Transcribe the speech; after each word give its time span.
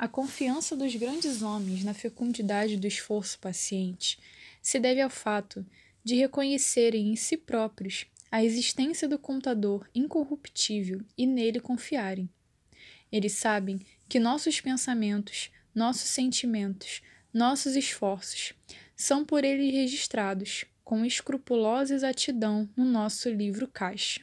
A 0.00 0.08
confiança 0.08 0.74
dos 0.74 0.96
grandes 0.96 1.42
homens 1.42 1.84
na 1.84 1.92
fecundidade 1.92 2.78
do 2.78 2.86
esforço 2.86 3.38
paciente 3.38 4.18
se 4.62 4.80
deve 4.80 4.98
ao 5.02 5.10
fato 5.10 5.62
de 6.02 6.14
reconhecerem 6.14 7.12
em 7.12 7.16
si 7.16 7.36
próprios 7.36 8.06
a 8.32 8.42
existência 8.42 9.06
do 9.06 9.18
contador 9.18 9.86
incorruptível 9.94 11.02
e 11.18 11.26
nele 11.26 11.60
confiarem. 11.60 12.30
Eles 13.12 13.34
sabem 13.34 13.78
que 14.08 14.18
nossos 14.18 14.58
pensamentos, 14.58 15.50
nossos 15.74 16.08
sentimentos, 16.08 17.02
nossos 17.30 17.76
esforços 17.76 18.54
são 18.96 19.22
por 19.22 19.44
ele 19.44 19.70
registrados 19.70 20.64
com 20.82 21.04
escrupulosa 21.04 21.94
exatidão 21.94 22.66
no 22.74 22.86
nosso 22.86 23.28
livro 23.28 23.68
caixa. 23.68 24.22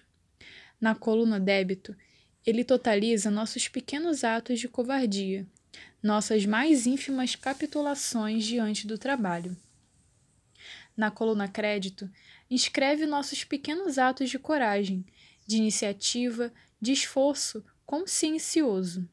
Na 0.81 0.95
coluna 0.95 1.39
débito, 1.39 1.95
ele 2.43 2.63
totaliza 2.63 3.29
nossos 3.29 3.67
pequenos 3.67 4.23
atos 4.23 4.59
de 4.59 4.67
covardia, 4.67 5.45
nossas 6.01 6.45
mais 6.45 6.85
ínfimas 6.85 7.35
capitulações 7.35 8.45
diante 8.45 8.87
do 8.87 8.97
trabalho. 8.97 9.55
Na 10.95 11.11
coluna 11.11 11.47
crédito, 11.47 12.09
inscreve 12.49 13.05
nossos 13.05 13.43
pequenos 13.43 13.97
atos 13.97 14.29
de 14.29 14.39
coragem, 14.39 15.05
de 15.45 15.57
iniciativa, 15.57 16.51
de 16.81 16.91
esforço 16.91 17.63
consciencioso. 17.85 19.07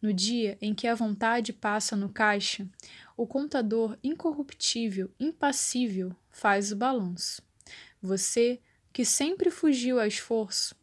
No 0.00 0.12
dia 0.12 0.56
em 0.60 0.74
que 0.74 0.86
a 0.86 0.94
vontade 0.94 1.52
passa 1.52 1.96
no 1.96 2.08
caixa, 2.08 2.68
o 3.16 3.26
contador 3.26 3.96
incorruptível, 4.02 5.10
impassível, 5.18 6.14
faz 6.30 6.70
o 6.70 6.76
balanço. 6.76 7.42
Você, 8.00 8.60
que 8.92 9.04
sempre 9.04 9.50
fugiu 9.50 9.98
ao 9.98 10.06
esforço, 10.06 10.74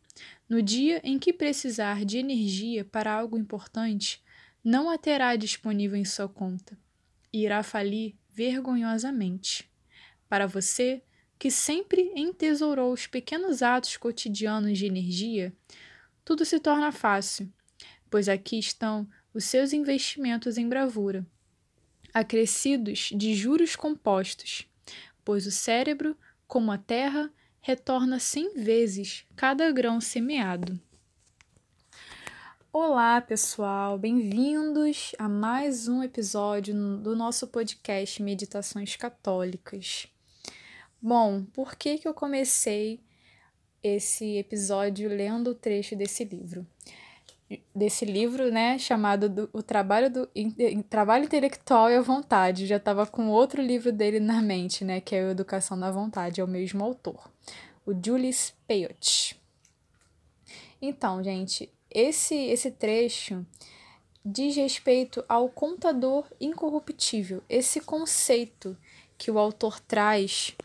no 0.49 0.61
dia 0.61 0.99
em 1.03 1.17
que 1.17 1.31
precisar 1.31 2.05
de 2.05 2.17
energia 2.17 2.83
para 2.83 3.13
algo 3.13 3.37
importante, 3.37 4.23
não 4.63 4.89
a 4.89 4.97
terá 4.97 5.35
disponível 5.35 5.97
em 5.97 6.05
sua 6.05 6.29
conta. 6.29 6.77
Irá 7.31 7.61
falir 7.63 8.15
vergonhosamente. 8.31 9.69
Para 10.29 10.47
você, 10.47 11.03
que 11.37 11.51
sempre 11.51 12.11
entesourou 12.15 12.93
os 12.93 13.05
pequenos 13.05 13.61
atos 13.61 13.97
cotidianos 13.97 14.77
de 14.77 14.85
energia, 14.85 15.53
tudo 16.23 16.45
se 16.45 16.59
torna 16.59 16.91
fácil, 16.91 17.51
pois 18.09 18.29
aqui 18.29 18.57
estão 18.57 19.07
os 19.33 19.43
seus 19.43 19.73
investimentos 19.73 20.57
em 20.57 20.69
bravura, 20.69 21.25
acrescidos 22.13 23.09
de 23.13 23.35
juros 23.35 23.75
compostos, 23.75 24.65
pois 25.25 25.45
o 25.45 25.51
cérebro, 25.51 26.15
como 26.47 26.71
a 26.71 26.77
terra, 26.77 27.29
retorna 27.59 28.19
cem 28.19 28.53
vezes 28.55 29.25
cada 29.35 29.71
grão 29.71 29.99
semeado. 29.99 30.79
Olá, 32.75 33.21
pessoal, 33.21 33.99
bem-vindos 33.99 35.11
a 35.19 35.29
mais 35.29 35.87
um 35.87 36.01
episódio 36.01 36.73
do 36.97 37.15
nosso 37.15 37.45
podcast 37.45 38.19
Meditações 38.23 38.95
Católicas. 38.95 40.07
Bom, 40.99 41.43
por 41.53 41.75
que, 41.75 41.99
que 41.99 42.07
eu 42.07 42.15
comecei 42.15 42.99
esse 43.83 44.37
episódio 44.37 45.07
lendo 45.07 45.51
o 45.51 45.55
trecho 45.55 45.95
desse 45.95 46.23
livro? 46.23 46.65
Desse 47.75 48.05
livro, 48.05 48.51
né, 48.51 48.79
chamado 48.79 49.29
do, 49.29 49.49
O 49.53 49.61
Trabalho, 49.61 50.09
do, 50.09 50.27
Trabalho 50.89 51.25
Intelectual 51.25 51.91
e 51.91 51.95
a 51.95 52.01
Vontade. 52.01 52.65
Já 52.65 52.77
estava 52.77 53.05
com 53.05 53.29
outro 53.29 53.61
livro 53.61 53.91
dele 53.91 54.19
na 54.19 54.41
mente, 54.41 54.83
né, 54.83 54.99
que 54.99 55.15
é 55.15 55.23
o 55.23 55.29
Educação 55.29 55.79
da 55.79 55.91
Vontade, 55.91 56.41
é 56.41 56.43
o 56.43 56.47
mesmo 56.47 56.83
autor, 56.83 57.31
o 57.85 57.93
Julius 57.93 58.51
Peyote. 58.65 59.39
Então, 60.81 61.23
gente, 61.23 61.71
esse, 61.93 62.35
esse 62.35 62.71
trecho 62.71 63.45
diz 64.25 64.55
respeito 64.55 65.23
ao 65.27 65.49
contador 65.49 66.25
incorruptível, 66.39 67.43
esse 67.49 67.81
conceito 67.81 68.77
que 69.17 69.29
o 69.29 69.37
autor 69.37 69.79
traz 69.79 70.55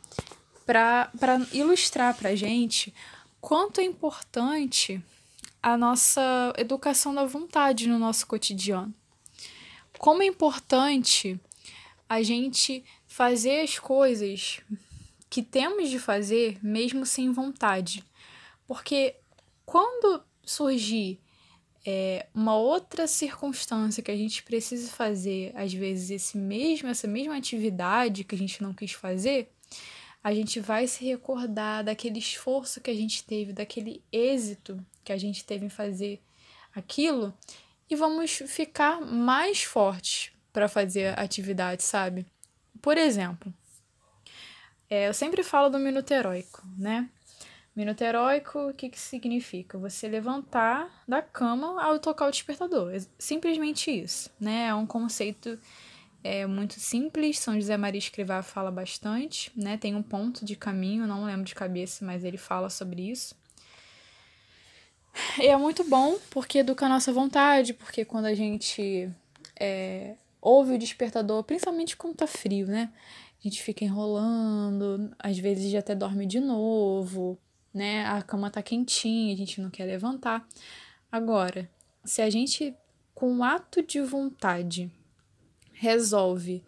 para 0.64 1.10
ilustrar 1.52 2.16
para 2.16 2.30
a 2.30 2.34
gente 2.34 2.94
quanto 3.40 3.80
é 3.80 3.84
importante 3.84 5.02
a 5.62 5.76
nossa 5.76 6.52
educação 6.56 7.14
da 7.14 7.24
vontade 7.24 7.88
no 7.88 7.98
nosso 7.98 8.26
cotidiano. 8.26 8.94
Como 9.98 10.22
é 10.22 10.26
importante 10.26 11.38
a 12.08 12.22
gente 12.22 12.84
fazer 13.06 13.60
as 13.60 13.78
coisas 13.78 14.60
que 15.28 15.42
temos 15.42 15.90
de 15.90 15.98
fazer 15.98 16.58
mesmo 16.62 17.04
sem 17.04 17.32
vontade. 17.32 18.04
Porque 18.66 19.16
quando 19.66 20.22
surgir 20.48 21.20
é, 21.86 22.26
uma 22.34 22.56
outra 22.56 23.06
circunstância 23.06 24.02
que 24.02 24.10
a 24.10 24.16
gente 24.16 24.42
precisa 24.42 24.90
fazer, 24.90 25.52
às 25.54 25.72
vezes, 25.72 26.10
esse 26.10 26.38
mesmo, 26.38 26.88
essa 26.88 27.06
mesma 27.06 27.36
atividade 27.36 28.24
que 28.24 28.34
a 28.34 28.38
gente 28.38 28.62
não 28.62 28.72
quis 28.72 28.92
fazer, 28.92 29.50
a 30.22 30.34
gente 30.34 30.58
vai 30.58 30.86
se 30.86 31.04
recordar 31.04 31.84
daquele 31.84 32.18
esforço 32.18 32.80
que 32.80 32.90
a 32.90 32.94
gente 32.94 33.24
teve, 33.24 33.52
daquele 33.52 34.02
êxito 34.10 34.84
que 35.04 35.12
a 35.12 35.16
gente 35.16 35.44
teve 35.44 35.66
em 35.66 35.70
fazer 35.70 36.20
aquilo 36.74 37.32
e 37.88 37.94
vamos 37.94 38.32
ficar 38.46 39.00
mais 39.00 39.62
fortes 39.62 40.32
para 40.52 40.68
fazer 40.68 41.18
a 41.18 41.22
atividade, 41.22 41.82
sabe? 41.82 42.26
Por 42.82 42.98
exemplo, 42.98 43.52
é, 44.90 45.08
eu 45.08 45.14
sempre 45.14 45.42
falo 45.42 45.68
do 45.68 45.78
minuto 45.78 46.10
heróico, 46.10 46.62
né? 46.76 47.08
Minuto 47.78 48.02
heróico, 48.02 48.70
o 48.70 48.74
que, 48.74 48.88
que 48.88 48.98
significa? 48.98 49.78
Você 49.78 50.08
levantar 50.08 51.04
da 51.06 51.22
cama 51.22 51.80
ao 51.80 52.00
tocar 52.00 52.26
o 52.26 52.30
despertador. 52.32 52.92
É 52.92 52.98
simplesmente 53.16 53.88
isso, 53.88 54.28
né? 54.40 54.66
É 54.66 54.74
um 54.74 54.84
conceito 54.84 55.56
é, 56.24 56.44
muito 56.44 56.80
simples. 56.80 57.38
São 57.38 57.54
José 57.54 57.76
Maria 57.76 58.00
Escrivá 58.00 58.42
fala 58.42 58.72
bastante, 58.72 59.52
né? 59.54 59.76
Tem 59.76 59.94
um 59.94 60.02
ponto 60.02 60.44
de 60.44 60.56
caminho, 60.56 61.06
não 61.06 61.24
lembro 61.24 61.44
de 61.44 61.54
cabeça, 61.54 62.04
mas 62.04 62.24
ele 62.24 62.36
fala 62.36 62.68
sobre 62.68 63.12
isso. 63.12 63.36
E 65.38 65.46
é 65.46 65.56
muito 65.56 65.84
bom 65.84 66.18
porque 66.30 66.58
educa 66.58 66.86
a 66.86 66.88
nossa 66.88 67.12
vontade, 67.12 67.74
porque 67.74 68.04
quando 68.04 68.24
a 68.24 68.34
gente 68.34 69.08
é, 69.54 70.16
ouve 70.40 70.74
o 70.74 70.78
despertador, 70.78 71.44
principalmente 71.44 71.96
quando 71.96 72.16
tá 72.16 72.26
frio, 72.26 72.66
né? 72.66 72.90
A 73.38 73.48
gente 73.48 73.62
fica 73.62 73.84
enrolando, 73.84 75.14
às 75.16 75.38
vezes 75.38 75.70
já 75.70 75.78
até 75.78 75.94
dorme 75.94 76.26
de 76.26 76.40
novo 76.40 77.38
né? 77.72 78.06
A 78.06 78.22
cama 78.22 78.50
tá 78.50 78.62
quentinha, 78.62 79.34
a 79.34 79.36
gente 79.36 79.60
não 79.60 79.70
quer 79.70 79.84
levantar. 79.84 80.46
Agora, 81.10 81.70
se 82.04 82.22
a 82.22 82.30
gente, 82.30 82.74
com 83.14 83.32
um 83.32 83.44
ato 83.44 83.82
de 83.82 84.00
vontade, 84.00 84.90
resolve 85.72 86.64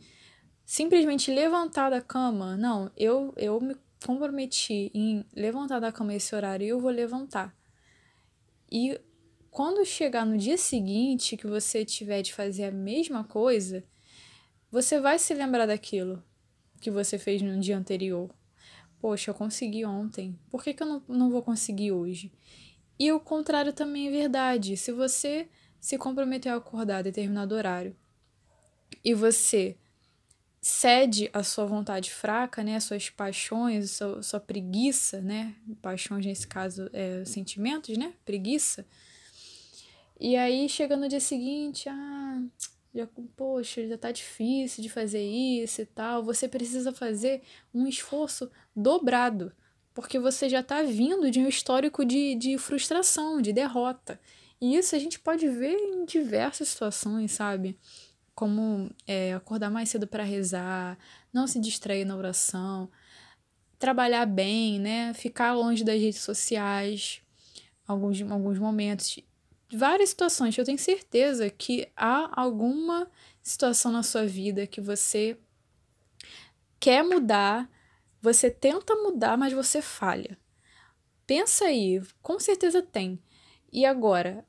simplesmente 0.64 1.32
levantar 1.32 1.90
da 1.90 2.00
cama, 2.00 2.56
não, 2.56 2.90
eu, 2.96 3.34
eu 3.36 3.60
me 3.60 3.74
comprometi 4.06 4.90
em 4.94 5.24
levantar 5.34 5.80
da 5.80 5.90
cama 5.90 6.14
esse 6.14 6.34
horário 6.34 6.64
e 6.64 6.68
eu 6.68 6.80
vou 6.80 6.90
levantar. 6.90 7.54
E 8.70 9.00
quando 9.50 9.84
chegar 9.84 10.24
no 10.24 10.38
dia 10.38 10.56
seguinte 10.56 11.36
que 11.36 11.46
você 11.46 11.84
tiver 11.84 12.22
de 12.22 12.32
fazer 12.32 12.64
a 12.64 12.70
mesma 12.70 13.24
coisa, 13.24 13.84
você 14.70 15.00
vai 15.00 15.18
se 15.18 15.34
lembrar 15.34 15.66
daquilo 15.66 16.22
que 16.80 16.90
você 16.90 17.18
fez 17.18 17.42
no 17.42 17.58
dia 17.58 17.76
anterior. 17.76 18.30
Poxa, 19.00 19.30
eu 19.30 19.34
consegui 19.34 19.84
ontem, 19.84 20.38
por 20.50 20.62
que, 20.62 20.74
que 20.74 20.82
eu 20.82 20.86
não, 20.86 21.02
não 21.08 21.30
vou 21.30 21.42
conseguir 21.42 21.92
hoje? 21.92 22.30
E 22.98 23.10
o 23.10 23.18
contrário 23.18 23.72
também 23.72 24.08
é 24.08 24.10
verdade. 24.10 24.76
Se 24.76 24.92
você 24.92 25.48
se 25.80 25.96
comprometeu 25.96 26.52
a 26.52 26.56
acordar 26.56 26.98
a 26.98 27.02
determinado 27.02 27.54
horário 27.54 27.96
e 29.02 29.14
você 29.14 29.78
cede 30.60 31.30
a 31.32 31.42
sua 31.42 31.64
vontade 31.64 32.10
fraca, 32.10 32.62
né, 32.62 32.76
as 32.76 32.84
suas 32.84 33.08
paixões, 33.08 33.92
sua, 33.92 34.22
sua 34.22 34.38
preguiça, 34.38 35.22
né, 35.22 35.54
paixões 35.80 36.26
nesse 36.26 36.46
caso 36.46 36.90
é 36.92 37.24
sentimentos, 37.24 37.96
né, 37.96 38.12
preguiça. 38.26 38.86
E 40.18 40.36
aí 40.36 40.68
chega 40.68 40.98
no 40.98 41.08
dia 41.08 41.20
seguinte, 41.20 41.88
ah, 41.88 42.19
já, 42.94 43.06
poxa, 43.36 43.86
já 43.86 43.96
tá 43.96 44.10
difícil 44.10 44.82
de 44.82 44.88
fazer 44.88 45.22
isso 45.22 45.82
e 45.82 45.86
tal. 45.86 46.24
Você 46.24 46.48
precisa 46.48 46.92
fazer 46.92 47.42
um 47.72 47.86
esforço 47.86 48.50
dobrado, 48.74 49.52
porque 49.94 50.18
você 50.18 50.48
já 50.48 50.62
tá 50.62 50.82
vindo 50.82 51.30
de 51.30 51.40
um 51.40 51.48
histórico 51.48 52.04
de, 52.04 52.34
de 52.34 52.58
frustração, 52.58 53.40
de 53.40 53.52
derrota. 53.52 54.20
E 54.60 54.76
isso 54.76 54.94
a 54.94 54.98
gente 54.98 55.18
pode 55.18 55.48
ver 55.48 55.74
em 55.74 56.04
diversas 56.04 56.68
situações, 56.68 57.32
sabe? 57.32 57.78
Como 58.34 58.90
é, 59.06 59.34
acordar 59.34 59.70
mais 59.70 59.88
cedo 59.88 60.06
para 60.06 60.22
rezar, 60.22 60.98
não 61.32 61.46
se 61.46 61.58
distrair 61.60 62.04
na 62.04 62.16
oração, 62.16 62.90
trabalhar 63.78 64.26
bem, 64.26 64.78
né? 64.78 65.14
Ficar 65.14 65.54
longe 65.54 65.84
das 65.84 66.00
redes 66.00 66.20
sociais, 66.20 67.22
alguns, 67.86 68.20
alguns 68.22 68.58
momentos 68.58 69.18
várias 69.72 70.10
situações. 70.10 70.56
Eu 70.56 70.64
tenho 70.64 70.78
certeza 70.78 71.48
que 71.50 71.88
há 71.96 72.30
alguma 72.40 73.10
situação 73.42 73.92
na 73.92 74.02
sua 74.02 74.26
vida 74.26 74.66
que 74.66 74.80
você 74.80 75.38
quer 76.78 77.02
mudar, 77.02 77.70
você 78.20 78.50
tenta 78.50 78.94
mudar, 78.96 79.36
mas 79.36 79.52
você 79.52 79.82
falha. 79.82 80.38
Pensa 81.26 81.66
aí, 81.66 82.02
com 82.22 82.38
certeza 82.38 82.82
tem. 82.82 83.22
E 83.72 83.84
agora, 83.86 84.44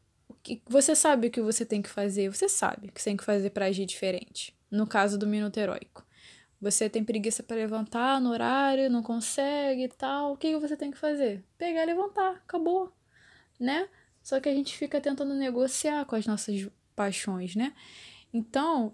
Você 0.67 0.95
sabe 0.95 1.27
o 1.27 1.31
que 1.31 1.41
você 1.41 1.65
tem 1.65 1.81
que 1.81 1.89
fazer, 1.89 2.29
você 2.29 2.49
sabe 2.49 2.87
o 2.87 2.91
que 2.91 3.01
você 3.01 3.11
tem 3.11 3.17
que 3.17 3.23
fazer 3.23 3.51
para 3.51 3.67
agir 3.67 3.85
diferente. 3.85 4.55
No 4.71 4.87
caso 4.87 5.17
do 5.17 5.27
minuto 5.27 5.57
heróico. 5.57 6.03
Você 6.59 6.89
tem 6.89 7.03
preguiça 7.03 7.43
para 7.43 7.57
levantar 7.57 8.21
no 8.21 8.31
horário, 8.31 8.89
não 8.89 9.03
consegue 9.03 9.83
e 9.83 9.87
tal. 9.89 10.33
O 10.33 10.37
que 10.37 10.57
você 10.57 10.77
tem 10.77 10.91
que 10.91 10.97
fazer? 10.97 11.43
Pegar 11.57 11.83
e 11.83 11.85
levantar, 11.87 12.31
acabou, 12.35 12.91
né? 13.59 13.89
Só 14.23 14.39
que 14.39 14.49
a 14.49 14.53
gente 14.53 14.77
fica 14.77 15.01
tentando 15.01 15.33
negociar 15.33 16.05
com 16.05 16.15
as 16.15 16.25
nossas 16.25 16.67
paixões, 16.95 17.55
né? 17.55 17.73
Então, 18.33 18.93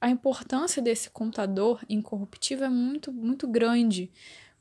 a 0.00 0.10
importância 0.10 0.82
desse 0.82 1.10
computador 1.10 1.80
incorruptível 1.88 2.66
é 2.66 2.70
muito, 2.70 3.12
muito 3.12 3.46
grande. 3.46 4.10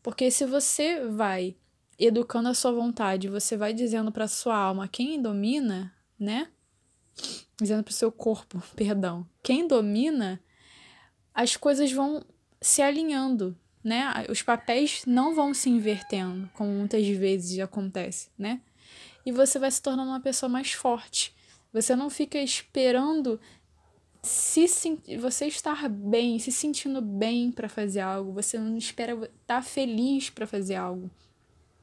Porque 0.01 0.29
se 0.29 0.45
você 0.45 1.05
vai 1.07 1.55
educando 1.97 2.49
a 2.49 2.53
sua 2.53 2.71
vontade, 2.71 3.27
você 3.27 3.55
vai 3.55 3.73
dizendo 3.73 4.11
para 4.11 4.27
sua 4.27 4.55
alma 4.55 4.87
quem 4.87 5.21
domina, 5.21 5.93
né? 6.19 6.49
Dizendo 7.59 7.83
para 7.83 7.91
o 7.91 7.95
seu 7.95 8.11
corpo, 8.11 8.61
perdão, 8.75 9.27
quem 9.41 9.67
domina, 9.67 10.41
as 11.33 11.55
coisas 11.55 11.91
vão 11.91 12.23
se 12.61 12.81
alinhando, 12.81 13.57
né? 13.83 14.25
Os 14.29 14.41
papéis 14.41 15.03
não 15.05 15.35
vão 15.35 15.53
se 15.53 15.69
invertendo, 15.69 16.49
como 16.53 16.71
muitas 16.71 17.05
vezes 17.07 17.59
acontece, 17.59 18.29
né? 18.37 18.61
E 19.25 19.31
você 19.31 19.57
vai 19.59 19.71
se 19.71 19.81
tornando 19.81 20.09
uma 20.09 20.19
pessoa 20.19 20.49
mais 20.49 20.73
forte. 20.73 21.33
Você 21.71 21.95
não 21.95 22.09
fica 22.09 22.37
esperando 22.37 23.39
se 24.21 24.65
você 25.19 25.47
estar 25.47 25.89
bem, 25.89 26.39
se 26.39 26.51
sentindo 26.51 27.01
bem 27.01 27.51
para 27.51 27.67
fazer 27.67 27.99
algo, 27.99 28.31
você 28.31 28.57
não 28.57 28.77
espera 28.77 29.13
estar 29.13 29.31
tá 29.45 29.61
feliz 29.61 30.29
para 30.29 30.47
fazer 30.47 30.75
algo. 30.75 31.09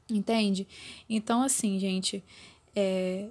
Entende? 0.09 0.67
Então, 1.07 1.43
assim, 1.43 1.77
gente, 1.79 2.23
é, 2.75 3.29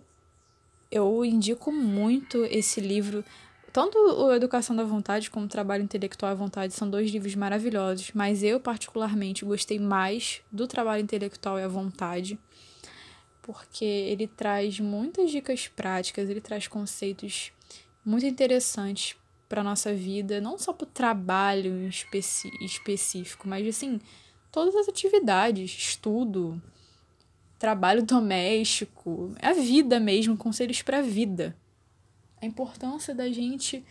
eu 0.91 1.25
indico 1.25 1.73
muito 1.73 2.45
esse 2.45 2.81
livro 2.81 3.25
tanto 3.73 3.97
o 3.99 4.33
Educação 4.33 4.75
da 4.75 4.83
Vontade 4.83 5.31
como 5.31 5.47
o 5.47 5.49
Trabalho 5.49 5.85
Intelectual 5.85 6.33
à 6.33 6.35
Vontade 6.35 6.75
são 6.75 6.91
dois 6.91 7.09
livros 7.11 7.37
maravilhosos, 7.37 8.11
mas 8.13 8.43
eu, 8.43 8.59
particularmente, 8.59 9.45
gostei 9.45 9.79
mais 9.79 10.43
do 10.51 10.67
Trabalho 10.67 11.03
Intelectual 11.03 11.59
e 11.59 11.63
à 11.63 11.69
Vontade, 11.69 12.39
porque 13.43 13.85
ele 13.85 14.27
traz 14.27 14.81
muitas 14.81 15.31
dicas 15.31 15.69
práticas, 15.69 16.29
ele 16.29 16.41
traz 16.41 16.67
conceitos 16.67 17.53
muito 18.05 18.27
interessantes 18.27 19.17
para 19.49 19.65
nossa 19.65 19.93
vida, 19.93 20.41
não 20.41 20.59
só 20.59 20.73
para 20.73 20.85
o 20.85 20.91
trabalho 20.91 21.89
especi 21.89 22.51
específico, 22.61 23.49
mas 23.49 23.67
assim, 23.67 24.01
todas 24.53 24.75
as 24.77 24.89
atividades, 24.89 25.71
estudo, 25.71 26.61
trabalho 27.59 28.03
doméstico, 28.03 29.35
a 29.43 29.53
vida 29.53 29.99
mesmo, 29.99 30.37
conselhos 30.37 30.83
para 30.83 30.99
a 30.99 31.03
vida 31.03 31.57
a 32.41 32.47
importância 32.47 33.15
da 33.15 33.31
gente 33.31 33.85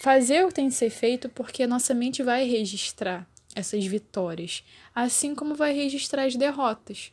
fazer 0.00 0.44
o 0.44 0.48
que 0.48 0.54
tem 0.54 0.68
que 0.68 0.74
ser 0.74 0.90
feito, 0.90 1.28
porque 1.28 1.62
a 1.62 1.66
nossa 1.66 1.92
mente 1.92 2.22
vai 2.22 2.44
registrar 2.48 3.28
essas 3.54 3.84
vitórias, 3.84 4.64
assim 4.94 5.34
como 5.34 5.54
vai 5.54 5.72
registrar 5.72 6.24
as 6.24 6.36
derrotas. 6.36 7.12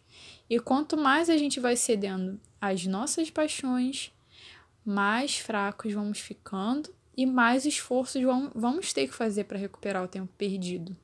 E 0.49 0.59
quanto 0.59 0.95
mais 0.95 1.29
a 1.29 1.38
gente 1.38 1.59
vai 1.59 1.75
cedendo 1.75 2.39
às 2.59 2.85
nossas 2.85 3.29
paixões, 3.29 4.11
mais 4.85 5.38
fracos 5.38 5.94
vamos 5.94 6.19
ficando 6.19 6.94
e 7.15 7.25
mais 7.25 7.65
esforços 7.65 8.21
vamos 8.55 8.94
ter 8.94 9.07
que 9.07 9.13
fazer 9.13 9.44
para 9.44 9.57
recuperar 9.57 10.03
o 10.03 10.07
tempo 10.07 10.31
perdido. 10.38 10.95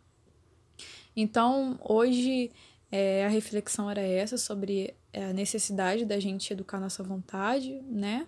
Então, 1.16 1.80
hoje 1.84 2.52
é, 2.92 3.26
a 3.26 3.30
reflexão 3.30 3.90
era 3.90 4.02
essa 4.02 4.38
sobre 4.38 4.94
a 5.14 5.34
necessidade 5.34 6.06
da 6.06 6.20
gente 6.20 6.54
educar 6.54 6.80
nossa 6.80 7.04
vontade, 7.04 7.82
né? 7.90 8.28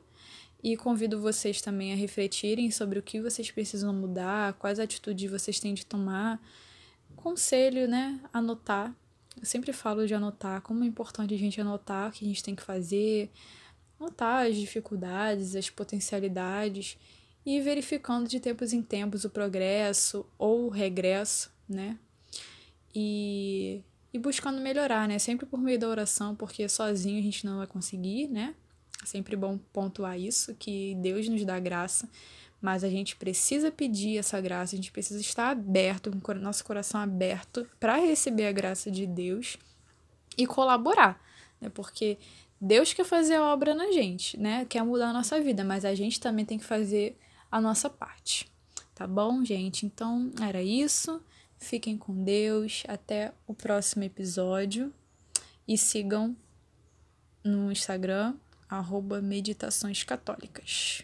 E 0.63 0.75
convido 0.75 1.21
vocês 1.21 1.61
também 1.61 1.93
a 1.93 1.95
refletirem 1.95 2.71
sobre 2.71 2.97
o 2.97 3.03
que 3.03 3.21
vocês 3.21 3.51
precisam 3.51 3.93
mudar, 3.93 4.53
quais 4.53 4.79
atitudes 4.79 5.29
vocês 5.29 5.59
têm 5.59 5.73
de 5.73 5.85
tomar. 5.85 6.41
Conselho, 7.15 7.87
né? 7.87 8.19
Anotar. 8.33 8.95
Eu 9.37 9.45
sempre 9.45 9.73
falo 9.73 10.07
de 10.07 10.13
anotar, 10.13 10.61
como 10.61 10.83
é 10.83 10.87
importante 10.87 11.33
a 11.33 11.37
gente 11.37 11.59
anotar 11.59 12.09
o 12.09 12.11
que 12.11 12.25
a 12.25 12.27
gente 12.27 12.43
tem 12.43 12.55
que 12.55 12.63
fazer, 12.63 13.31
anotar 13.99 14.47
as 14.47 14.55
dificuldades, 14.55 15.55
as 15.55 15.69
potencialidades 15.69 16.97
e 17.45 17.61
verificando 17.61 18.27
de 18.27 18.39
tempos 18.39 18.73
em 18.73 18.81
tempos 18.81 19.23
o 19.23 19.29
progresso 19.29 20.25
ou 20.37 20.65
o 20.65 20.69
regresso, 20.69 21.51
né? 21.67 21.97
E, 22.93 23.81
e 24.13 24.17
buscando 24.17 24.59
melhorar, 24.61 25.07
né? 25.07 25.19
Sempre 25.19 25.45
por 25.45 25.59
meio 25.59 25.77
da 25.77 25.87
oração, 25.87 26.35
porque 26.35 26.67
sozinho 26.67 27.19
a 27.19 27.23
gente 27.23 27.45
não 27.45 27.57
vai 27.57 27.67
conseguir, 27.67 28.27
né? 28.27 28.55
Sempre 29.03 29.35
bom 29.35 29.59
pontuar 29.71 30.19
isso, 30.19 30.55
que 30.55 30.95
Deus 30.95 31.27
nos 31.27 31.43
dá 31.45 31.59
graça, 31.59 32.09
mas 32.65 32.83
a 32.83 32.89
gente 32.89 33.15
precisa 33.15 33.69
pedir 33.69 34.17
essa 34.17 34.41
graça, 34.41 34.73
a 34.73 34.77
gente 34.77 34.91
precisa 34.91 35.21
estar 35.21 35.51
aberto, 35.51 36.11
com 36.19 36.31
o 36.31 36.35
nosso 36.35 36.65
coração 36.65 36.99
aberto 36.99 37.69
para 37.79 37.97
receber 37.97 38.47
a 38.47 38.51
graça 38.51 38.89
de 38.89 39.05
Deus 39.05 39.55
e 40.35 40.47
colaborar, 40.47 41.23
né? 41.61 41.69
Porque 41.69 42.17
Deus 42.59 42.91
quer 42.91 43.05
fazer 43.05 43.35
a 43.35 43.53
obra 43.53 43.75
na 43.75 43.91
gente, 43.91 44.35
né? 44.39 44.65
Quer 44.65 44.83
mudar 44.83 45.09
a 45.09 45.13
nossa 45.13 45.39
vida, 45.39 45.63
mas 45.63 45.85
a 45.85 45.93
gente 45.93 46.19
também 46.19 46.43
tem 46.43 46.57
que 46.57 46.65
fazer 46.65 47.15
a 47.51 47.61
nossa 47.61 47.87
parte. 47.87 48.51
Tá 48.95 49.05
bom, 49.05 49.45
gente? 49.45 49.85
Então, 49.85 50.31
era 50.41 50.63
isso. 50.63 51.21
Fiquem 51.59 51.95
com 51.95 52.23
Deus. 52.23 52.83
Até 52.87 53.31
o 53.45 53.53
próximo 53.53 54.05
episódio. 54.05 54.91
E 55.67 55.77
sigam 55.77 56.35
no 57.43 57.71
Instagram 57.71 58.33
arroba 58.67 59.21
Meditações 59.21 60.03
Católicas. 60.03 61.03